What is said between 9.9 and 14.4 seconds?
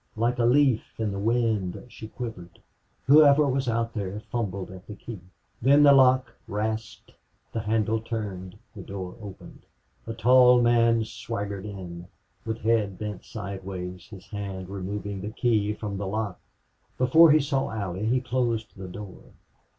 A tall man swaggered in, with head bent sideways, his